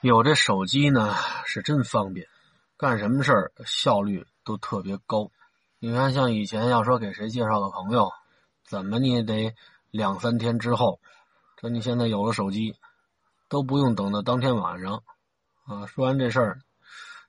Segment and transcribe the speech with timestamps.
[0.00, 1.12] 有这手机呢，
[1.44, 2.28] 是真方便，
[2.76, 5.32] 干什么事儿效率都特别高。
[5.80, 8.12] 你看，像以前要说给谁介绍个朋友，
[8.64, 9.56] 怎么你也得
[9.90, 11.00] 两三天之后。
[11.56, 12.76] 这你现在有了手机，
[13.48, 15.02] 都不用等到当天晚上，
[15.66, 16.60] 啊，说完这事儿，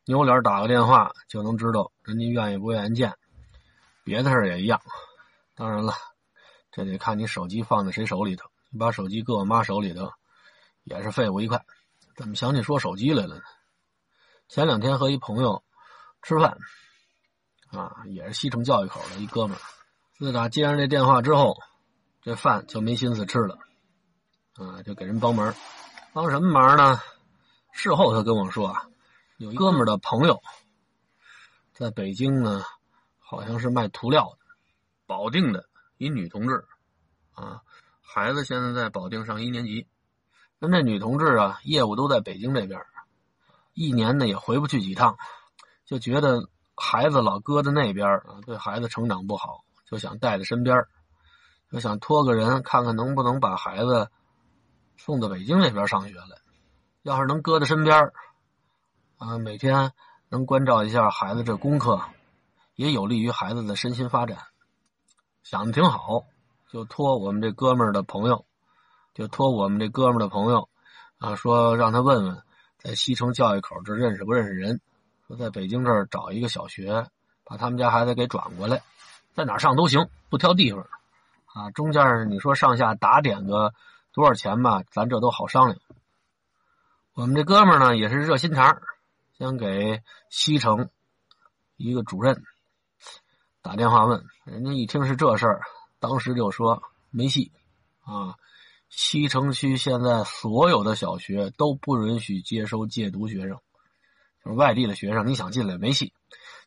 [0.05, 3.15] 扭脸打个电话就能知道人家愿意不愿意见。
[4.03, 4.79] 别的事儿也一样，
[5.55, 5.95] 当然了，
[6.71, 8.47] 这得看你手机放在谁手里头。
[8.69, 10.11] 你把手机搁我妈手里头，
[10.83, 11.65] 也是废物一块。
[12.19, 13.41] 怎么想起说手机来了呢？
[14.49, 15.63] 前两天和一朋友
[16.21, 16.57] 吃饭，
[17.71, 19.61] 啊，也是西城教育口的一哥们儿。
[20.17, 21.55] 自打接上这电话之后，
[22.21, 23.57] 这饭就没心思吃了，
[24.55, 25.55] 啊，就给人帮忙。
[26.11, 26.99] 帮什么忙呢？
[27.71, 28.89] 事后他跟我说啊，
[29.37, 30.41] 有一哥们儿的朋友
[31.71, 32.65] 在北京呢，
[33.17, 34.39] 好像是卖涂料的，
[35.05, 36.65] 保定的一女同志，
[37.31, 37.61] 啊，
[38.01, 39.87] 孩子现在在保定上一年级。
[40.59, 42.81] 那这女同志啊，业务都在北京这边，
[43.73, 45.17] 一年呢也回不去几趟，
[45.85, 50.85] 就觉得孩子老搁在那边啊，对孩子成长不好，就想带在身边，
[51.71, 54.09] 就想托个人看看能不能把孩子
[54.97, 56.37] 送到北京那边上学来。
[57.03, 58.11] 要是能搁在身边
[59.17, 59.93] 啊，每天
[60.27, 62.01] 能关照一下孩子这功课，
[62.75, 64.39] 也有利于孩子的身心发展。
[65.41, 66.25] 想的挺好，
[66.69, 68.45] 就托我们这哥们儿的朋友。
[69.19, 70.69] 就托我们这哥们的朋友，
[71.17, 72.41] 啊，说让他问问，
[72.77, 74.79] 在西城教育口这认识不认识人？
[75.27, 77.05] 说在北京这儿找一个小学，
[77.43, 78.81] 把他们家孩子给转过来，
[79.33, 80.87] 在哪上都行，不挑地方。
[81.47, 83.73] 啊，中间你说上下打点个
[84.13, 85.77] 多少钱吧，咱这都好商量。
[87.13, 88.81] 我们这哥们呢也是热心肠，
[89.37, 90.89] 先给西城
[91.75, 92.41] 一个主任
[93.61, 95.63] 打电话问，人家一听是这事儿，
[95.99, 97.51] 当时就说没戏，
[98.05, 98.35] 啊。
[98.89, 103.59] 西城区现在所有的小学都不允许接收借读学生，
[104.43, 106.11] 就是外地的学生，你想进来没戏。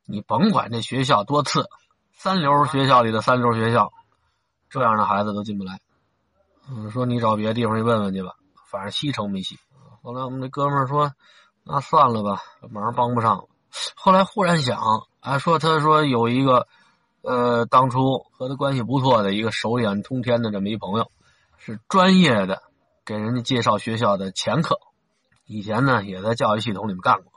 [0.07, 1.69] 你甭管这学校多次，
[2.13, 3.93] 三流学校里的三流学校，
[4.71, 5.81] 这样的孩子都进不来。
[6.69, 8.31] 嗯，说你找别的地方去问问去吧，
[8.71, 9.59] 反正西城没戏。
[10.03, 11.13] 后来我们这哥们儿说
[11.65, 12.41] ：“那算了吧，
[12.71, 13.49] 忙帮不上。”
[13.95, 14.81] 后来忽然想，
[15.21, 16.67] 啊，说他说有一个，
[17.23, 21.11] 呃，当初和他关系不错的一个手眼通天的这么一朋友。
[21.65, 22.61] 是专业的，
[23.05, 24.81] 给人家介绍学校的前科，
[25.45, 27.33] 以前呢也在教育系统里面干过。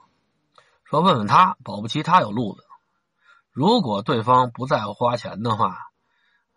[0.84, 2.64] 说问问他，保不齐他有路子。
[3.52, 5.78] 如果对方不在乎花钱的话，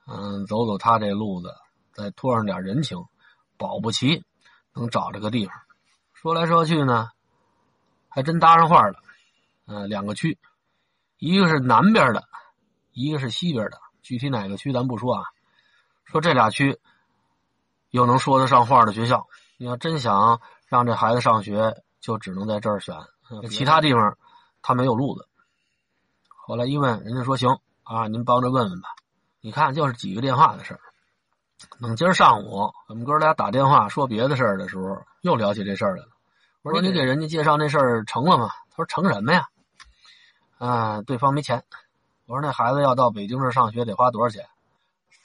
[0.07, 1.55] 嗯，走走他这路子，
[1.93, 3.05] 再托上点人情，
[3.59, 4.25] 保不齐
[4.75, 5.55] 能找着个地方。
[6.15, 7.11] 说来说去呢，
[8.09, 8.99] 还真搭上话了。
[9.67, 10.39] 嗯，两个区，
[11.19, 12.25] 一个是南边的，
[12.95, 13.79] 一个是西边的。
[14.01, 15.25] 具体哪个区咱不说啊。
[16.07, 16.81] 说这俩区。
[17.91, 19.27] 又能说得上话的学校，
[19.57, 22.95] 你要真想让这孩子上学，就只能在这儿选，
[23.51, 24.17] 其他地方
[24.63, 25.27] 他没有路子。
[26.29, 28.89] 后来一问，人家说行啊，您帮着问问吧。
[29.41, 30.81] 你看，就是几个电话的事儿。
[31.81, 36.09] 等今儿上午我们哥俩打电话说别的事儿的时候，又聊起这事儿来了。
[36.63, 38.49] 我说你给人家介绍那事儿成了吗？
[38.71, 39.49] 他说成什么呀？
[40.59, 41.65] 啊，对方没钱。
[42.27, 44.49] 我说那孩子要到北京这上学得花多少钱？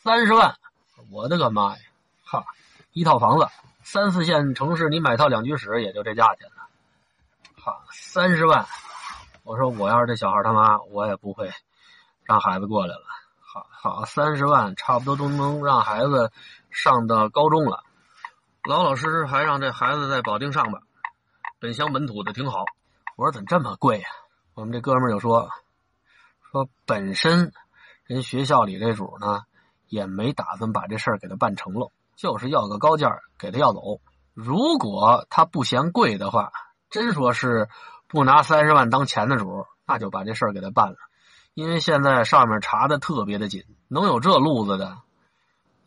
[0.04, 0.56] 三十万！
[1.12, 1.84] 我的个妈呀！
[2.34, 2.46] 哈，
[2.94, 3.48] 一套房子，
[3.84, 6.68] 三四线城市你买套两居室也就这价钱了。
[7.62, 8.66] 哈，三十万，
[9.44, 11.52] 我说我要是这小孩他妈，我也不会
[12.24, 13.04] 让孩子过来了。
[13.40, 16.32] 好好，三十万差不多都能让孩子
[16.72, 17.84] 上到高中了，
[18.68, 20.80] 老老实实还让这孩子在保定上吧，
[21.60, 22.66] 本乡本土的挺好。
[23.16, 24.08] 我说怎么这么贵呀？
[24.56, 25.52] 我们这哥们儿就说
[26.52, 27.54] 说本身
[28.06, 29.44] 人学校里这主呢
[29.88, 31.92] 也没打算把这事儿给他办成了。
[32.24, 34.00] 就是要个高价给他要走。
[34.34, 36.54] 如果他不嫌贵的话，
[36.90, 37.68] 真说是
[38.08, 40.96] 不拿三十万当钱的主，那就把这事儿给他办了。
[41.54, 45.00] 因为现在上面查的特别的紧，能有这路子的，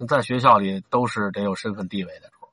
[0.06, 2.46] 在学校里都是得有身份地位的主，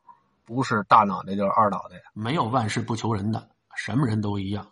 [0.46, 2.02] 不是大脑袋就是二脑袋。
[2.14, 4.66] 没有万事不求人的，什么人都一样，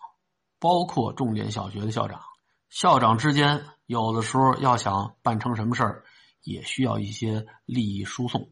[0.58, 2.22] 包括重点小学的校长。
[2.70, 6.06] 校长之间有的时候要想办成什么事儿，
[6.44, 8.48] 也需要一些利益输送。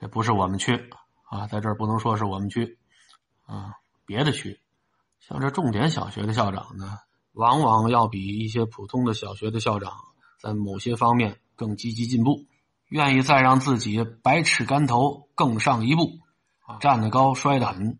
[0.00, 0.90] 这不是我们区
[1.24, 2.78] 啊，在这儿不能说是我们区
[3.46, 3.74] 啊，
[4.06, 4.60] 别的区，
[5.18, 6.98] 像这重点小学的校长呢，
[7.32, 9.92] 往往要比一些普通的小学的校长
[10.40, 12.46] 在某些方面更积极进步，
[12.86, 16.20] 愿意再让自己百尺竿头更上一步，
[16.78, 17.98] 站得高摔得狠，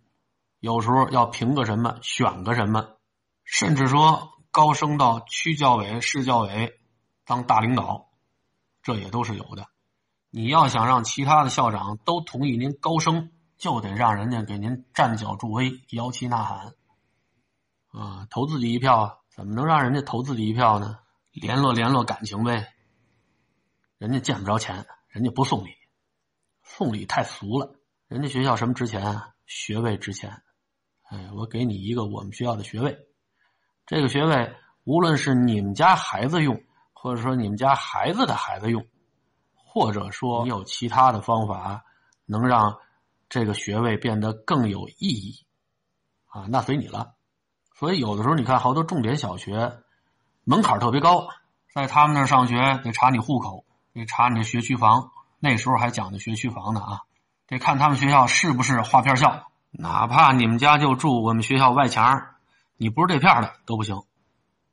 [0.60, 2.96] 有时候要评个什么选个什么，
[3.42, 6.78] 甚至说高升到区教委、市教委
[7.26, 8.08] 当大领导，
[8.84, 9.66] 这也都是有的。
[10.30, 16.74] 你要想让其他的校长都同意您高升，就得让人家给您站脚助威、摇旗呐喊，
[17.88, 19.24] 啊，投自己一票！
[19.30, 20.98] 怎么能让人家投自己一票呢？
[21.32, 22.74] 联络联络感情呗。
[23.96, 25.70] 人家见不着钱，人家不送礼，
[26.62, 27.74] 送礼太俗了。
[28.08, 29.30] 人家学校什么值钱啊？
[29.46, 30.42] 学位值钱。
[31.08, 32.98] 哎，我给你一个我们学校的学位，
[33.86, 34.54] 这个学位
[34.84, 36.60] 无论是你们家孩子用，
[36.92, 38.86] 或者说你们家孩子的孩子用，
[39.78, 41.84] 或者说你有其他的方法
[42.26, 42.78] 能让
[43.28, 45.46] 这个学位变得更有意义，
[46.26, 47.14] 啊，那随你了。
[47.76, 49.72] 所以有的时候你看好多重点小学
[50.42, 51.28] 门槛特别高，
[51.72, 57.02] 在他们那儿上学得查你户口，得查你的学区房，那时候还讲的学区房呢啊，
[57.46, 59.44] 得看他们学校是不是划片校。
[59.70, 62.20] 哪怕你们家就住我们学校外墙，
[62.76, 64.02] 你不是这片的都不行。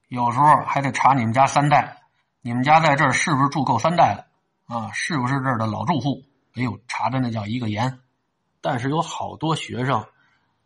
[0.08, 2.02] 有时候还得查你们家三代，
[2.42, 4.26] 你们家在这儿是不是住够三代了
[4.68, 4.92] 啊？
[4.94, 6.24] 是不是这儿的老住户？
[6.56, 8.00] 哎呦，查的那叫一个严。
[8.62, 10.06] 但是有好多学生，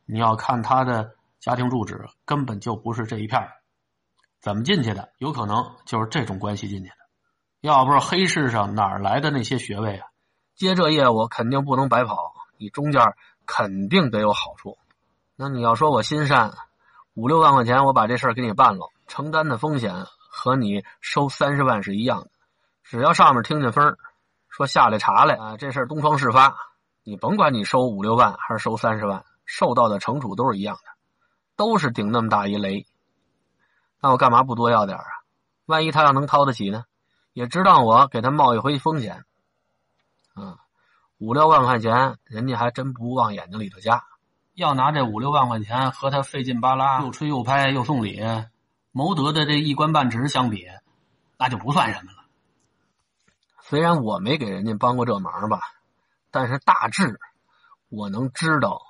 [0.06, 3.50] 你要看他的家庭住址，根本就不是这一片
[4.40, 5.10] 怎么进去的？
[5.18, 6.96] 有可能就是这种关系进去的。
[7.62, 10.08] 要不是黑市上哪来的那些学位啊？
[10.56, 13.02] 接这业务肯定不能白跑，你中间。
[13.52, 14.78] 肯定得有好处。
[15.36, 16.54] 那你要说我心善，
[17.16, 22.30] 五六万块钱我把这事儿给你办了，承担的风险和你收三十万是一样的。
[22.90, 23.98] 只要上面听见风
[24.50, 26.56] 说下来查来啊，这事儿东窗事发，
[27.04, 30.82] 你甭管你收五六万还是收三十万，受到的惩处都是一样的，
[31.56, 32.88] 都是顶那么大一雷。
[34.02, 35.06] 那我干嘛不多要点啊？
[35.68, 36.86] 万一他要能掏得起呢？
[37.34, 39.24] 也值当我给他冒一回风险，
[40.34, 40.58] 啊。
[41.20, 44.04] 五六万块钱，人家还真不往眼睛里头加。
[44.56, 48.20] 要拿这五六万块钱和他费劲巴拉又吹又拍又送礼，
[48.92, 50.66] 谋得的这一官半职相比，
[51.38, 52.19] 那就不算什么了。
[53.70, 55.60] 虽然我没给人家帮过这忙吧，
[56.32, 57.20] 但是大致
[57.88, 58.82] 我能知道，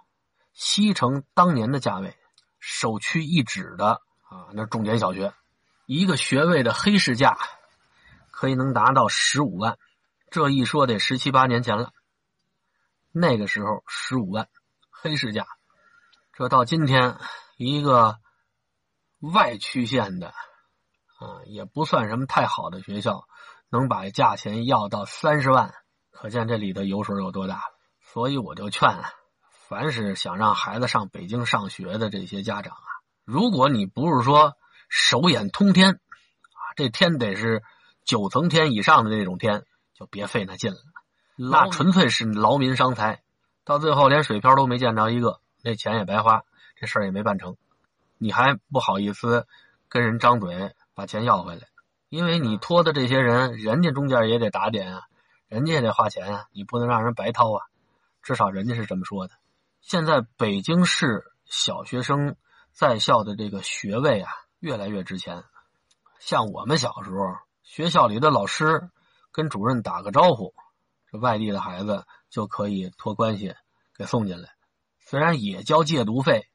[0.53, 2.17] 西城当年的价位，
[2.59, 5.33] 首屈一指的啊，那重点小学
[5.85, 7.37] 一个学位的黑市价，
[8.31, 9.77] 可以能达到十五万。
[10.31, 11.91] 这一说得十七八年前了。
[13.11, 14.47] 那个时候十五万，
[14.89, 15.45] 黑市价。
[16.31, 17.17] 这到今天，
[17.57, 18.17] 一个
[19.19, 23.27] 外区县的，啊，也不算什么太好的学校，
[23.69, 25.73] 能把价钱要到三十万，
[26.11, 27.61] 可见这里的油水有多大。
[28.01, 29.03] 所以我就劝，
[29.67, 32.89] 凡是想让孩子上北京上学的这些家长啊，
[33.23, 34.55] 如果你不是说
[34.87, 37.61] 手眼通天，啊，这天得是
[38.03, 39.63] 九层天以上的那种天，
[39.93, 40.79] 就别费那劲了。
[41.35, 43.21] 那纯粹是劳民伤财，
[43.63, 46.41] 到最后连水漂都没见着一个，那钱也白花，
[46.75, 47.55] 这事儿也没办成，
[48.17, 49.45] 你还不好意思
[49.87, 51.67] 跟人张嘴把钱要回来，
[52.09, 55.03] 因为你托的这些人，人家中间也得打点啊，
[55.47, 57.65] 人家也得花钱啊，你不能让人白掏啊，
[58.23, 59.35] 至少人家是这么说的。
[59.81, 62.35] 现在北京市小学生
[62.73, 65.43] 在校的这个学位啊，越来越值钱，
[66.19, 67.17] 像我们小时候，
[67.63, 68.89] 学校里的老师
[69.31, 70.53] 跟主任打个招呼。
[71.11, 73.55] 这外地的孩子就可以托关系
[73.95, 74.49] 给送进来，
[74.99, 76.47] 虽然也交借读费，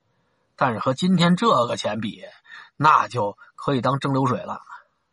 [0.55, 2.23] 但是和今天这个钱比，
[2.77, 4.61] 那就可以当蒸馏水了，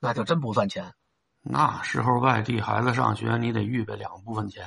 [0.01, 0.93] 那就真不算钱。
[1.41, 4.65] 那时候外地孩子上学，你得预备两部分钱，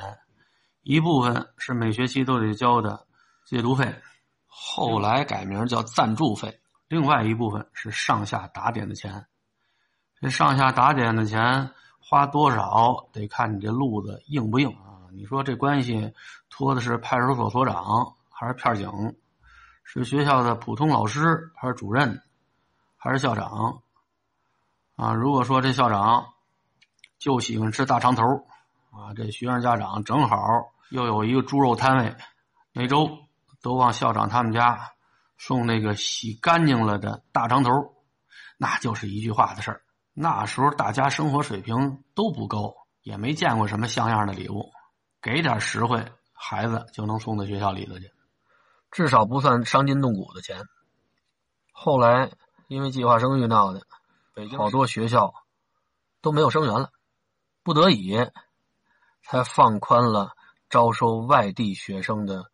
[0.82, 3.06] 一部分是每学期都得交的
[3.44, 3.94] 借读费，
[4.46, 6.50] 后来改名叫赞助费；
[6.88, 9.26] 另外一部分是上下打点的钱。
[10.20, 11.70] 这上下打点的钱。
[12.06, 15.08] 花多少得看你这路子硬不硬啊？
[15.10, 16.12] 你说这关系
[16.50, 19.16] 托的是派出所所长还是片警？
[19.84, 22.22] 是学校的普通老师还是主任
[22.98, 23.80] 还是校长？
[24.96, 26.34] 啊，如果说这校长
[27.18, 28.22] 就喜欢吃大肠头
[28.90, 30.36] 啊，这学生家长正好
[30.90, 32.16] 又有一个猪肉摊位，
[32.72, 33.10] 每周
[33.60, 34.92] 都往校长他们家
[35.36, 37.70] 送那个洗干净了的大肠头，
[38.56, 39.82] 那就是一句话的事儿。
[40.12, 42.72] 那时候大家生活水平都不高，
[43.02, 44.70] 也没见过什么像样的礼物，
[45.20, 48.12] 给点实惠，孩子就能送到学校里头去，
[48.92, 50.62] 至少不算伤筋动骨的钱。
[51.72, 52.30] 后来
[52.68, 53.80] 因为计划生育闹的，
[54.56, 55.34] 好多学校
[56.20, 56.90] 都没有生源了，
[57.62, 58.16] 不得已
[59.22, 60.32] 才放宽了
[60.68, 62.50] 招收外地学生的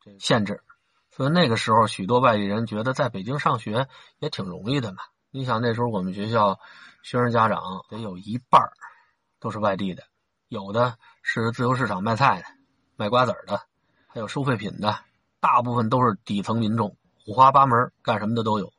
[0.00, 0.62] 这限制。
[1.10, 4.98] 所以那个时候，许多外地人觉得在北京上学也挺容易的嘛。
[5.30, 6.58] 你想那时候我们学校。
[7.02, 8.60] 学生家长得有一半
[9.38, 10.02] 都是外地的，
[10.48, 12.44] 有的是自由市场卖菜的、
[12.96, 13.62] 卖瓜子的，
[14.06, 15.02] 还有收废品的，
[15.40, 18.70] 大部分都是底层民众，五花八门，干什么的都有。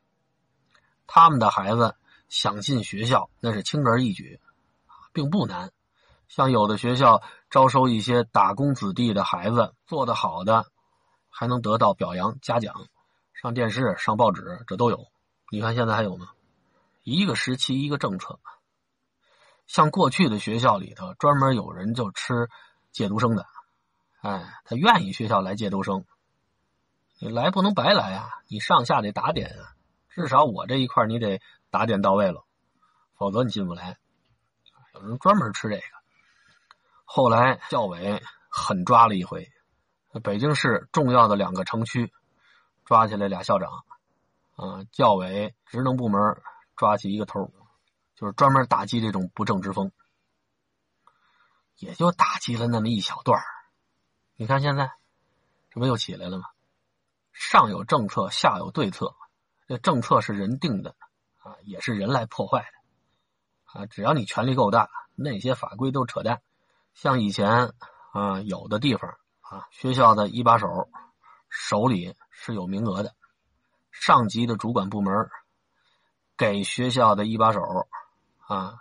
[1.08, 1.96] 他们的孩子
[2.32, 4.40] 想进学校，那是轻而易举，
[5.12, 5.74] 并不难。
[6.30, 10.66] 像有的学校招收一些打工子弟的孩子，做得好的，
[11.30, 12.88] 还能得到表扬嘉奖，
[13.34, 15.08] 上电视、上报纸，这都有。
[15.52, 16.30] 你看现在还有吗？
[17.04, 18.40] 一个时期一个政策，
[19.68, 22.48] 像过去的学校里头专门有人就吃
[22.94, 23.46] 借读生的，
[24.22, 26.06] 哎，他愿意学校来借读生，
[27.20, 29.76] 你来不能白来啊，你上下得打点啊，
[30.12, 32.46] 至少我这一块你得打点到位了，
[33.16, 33.98] 否则你进不来。
[34.94, 35.84] 有人专门吃这个。
[37.06, 39.52] 后来教委狠抓了一回，
[40.24, 42.14] 北京市重要的两个城区
[42.86, 43.72] 抓起来俩校长，
[44.56, 46.40] 啊，教委职能部门。
[46.78, 47.54] 抓起一个头，
[48.16, 49.92] 就是专门打击这种不正之风，
[51.76, 53.40] 也就打击了那么一小段
[54.36, 54.92] 你看现在，
[55.70, 56.46] 这不又起来了吗？
[57.34, 59.14] 上有政策，下有对策。
[59.68, 60.96] 这政策是人定的
[61.42, 63.86] 啊，也是人来破坏的啊。
[63.86, 66.42] 只要你权力够大，那些法规都扯淡。
[66.94, 67.74] 像以前
[68.14, 70.68] 啊，有的地方啊，学校的一把手
[71.50, 73.14] 手里是有名额的，
[73.92, 75.30] 上级的主管部门。
[76.38, 77.62] 给学校的一把手，
[78.48, 78.80] 啊，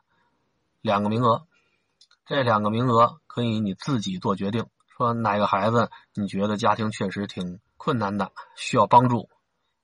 [0.81, 1.47] 两个名额，
[2.25, 9.29] 这两个名额可以你自己做决定，说哪个孩子你觉得家庭确实挺困难的，需要帮助，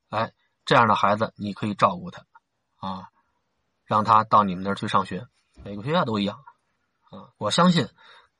[0.08, 0.32] 哎，
[0.64, 2.24] 这样的孩子你可以照顾他，
[2.78, 3.08] 啊，
[3.84, 5.26] 让他到你们那儿去上学，
[5.64, 6.38] 每个学校都一样，
[7.10, 7.88] 啊，我相信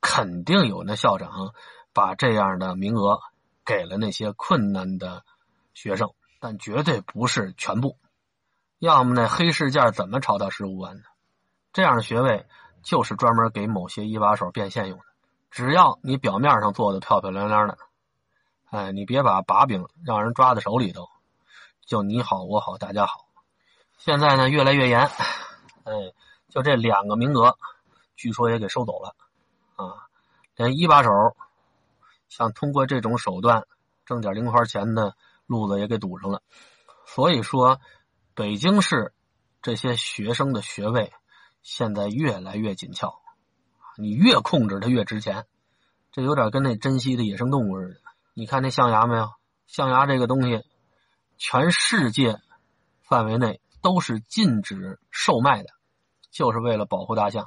[0.00, 1.55] 肯定有那校长
[1.93, 3.21] 把这样的名额
[3.64, 5.25] 给了那些困难的
[5.75, 7.99] 学生，但绝对不是全部。
[8.78, 11.02] 要么那黑市价怎么炒到十五万呢？
[11.73, 12.47] 这样的学位
[12.83, 15.05] 就是专门给某些一把手变现用的。
[15.50, 17.78] 只要你表面上做的漂漂亮亮的，
[18.71, 21.09] 哎，你别把把柄让人抓在手里头，
[21.87, 23.25] 就你好我好大家好。
[23.99, 25.93] 现在呢越来越严，哎，
[26.49, 27.57] 就这两个名额，
[28.17, 29.15] 据说也给收走了
[29.76, 30.09] 啊，
[30.57, 31.11] 连一把手
[32.29, 33.67] 想通过这种手段
[34.05, 36.43] 挣点零花钱的路子也给堵上了。
[37.07, 37.81] 所以说。
[38.38, 39.15] 北京市
[39.62, 41.11] 这些学生的学位
[41.62, 43.15] 现在越来越紧俏，
[43.97, 45.47] 你越控制它越值钱，
[46.12, 48.00] 这有点跟那珍稀的野生动物似的。
[48.35, 49.31] 你看那象牙没有？
[49.67, 50.67] 象牙这个东西，
[51.38, 52.38] 全世界
[53.00, 55.69] 范围内都是禁止售卖的，
[56.33, 57.47] 就是为了保护大象。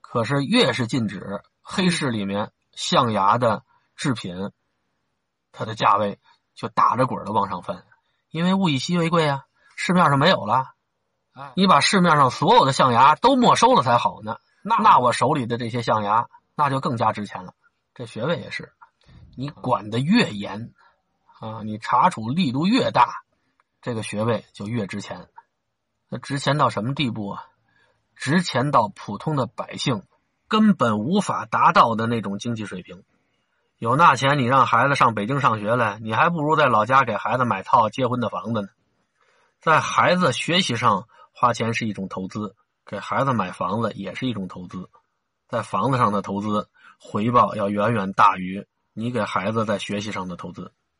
[0.00, 3.64] 可是越是禁止，黑市里面象牙的
[3.96, 4.50] 制品，
[5.52, 6.18] 它的价位
[6.54, 7.84] 就打着滚的往上翻。
[8.30, 9.44] 因为物以稀为贵啊，
[9.76, 10.68] 市面上没有了，
[11.54, 14.38] 你把市面上所有的象牙都没收了才好呢。
[14.62, 17.52] 那那我手里的这些象牙，那就更加值钱了。
[17.92, 18.72] 这学位也是，
[19.36, 20.72] 你管的越严，
[21.40, 23.23] 啊，你查处力度越大，
[23.84, 25.28] 这个学位就越值钱。
[26.08, 27.44] 那值钱到什么地步啊？
[28.16, 30.04] 值钱到普通的百姓
[30.48, 33.02] 根本无法达到的那种经济水平。
[33.76, 38.68] 有那钱，你让孩子上北京上学来，你还不如在老家给孩子买套结婚的房子呢。
[39.60, 44.88] 在孩子学习上花钱是一种投资，给孩子买房子也是一种投资。
[45.46, 50.72] 在房子上的投资回报要远远大于你给孩子在学习上的投资。